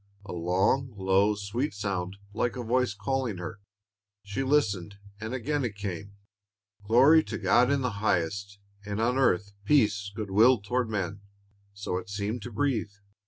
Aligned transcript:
A 0.25 0.31
long, 0.33 0.95
low, 0.97 1.35
sweet 1.35 1.75
sound, 1.75 2.17
like 2.33 2.55
a 2.55 2.63
voice 2.63 2.95
calling 2.95 3.37
her. 3.37 3.59
She 4.23 4.41
listened, 4.41 4.95
and 5.19 5.31
again 5.31 5.63
it 5.63 5.75
came. 5.75 6.15
"Glory 6.83 7.23
to 7.25 7.37
God 7.37 7.69
in 7.69 7.81
the 7.81 7.91
highest, 8.01 8.57
and 8.83 8.99
on 8.99 9.19
earth 9.19 9.51
peace, 9.63 10.11
good 10.15 10.31
will 10.31 10.59
toward 10.59 10.89
men," 10.89 11.21
so 11.75 11.97
it 11.99 12.09
seemed 12.09 12.41
to 12.41 12.51
breathe. 12.51 12.93